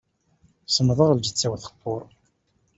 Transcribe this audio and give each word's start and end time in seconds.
Semmḍeɣ 0.67 1.09
lǧetta-w 1.17 1.53
teqqur. 1.63 2.03